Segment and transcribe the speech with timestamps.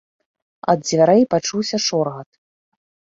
[0.71, 2.29] Ад дзвярэй пачуўся шоргат.